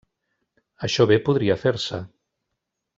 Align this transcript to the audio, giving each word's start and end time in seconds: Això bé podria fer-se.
Això 0.87 1.07
bé 1.13 1.19
podria 1.29 1.61
fer-se. 1.67 2.05